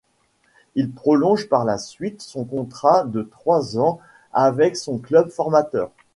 Il 0.73 0.89
prolonge 0.89 1.47
par 1.47 1.63
la 1.63 1.77
suite 1.77 2.23
son 2.23 2.43
contrat 2.43 3.03
de 3.03 3.21
trois 3.21 3.77
ans 3.77 3.99
avec 4.33 4.75
son 4.75 4.97
club 4.97 5.29
formateur. 5.29 5.91